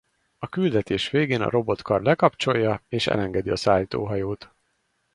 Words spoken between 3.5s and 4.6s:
szállítóhajót.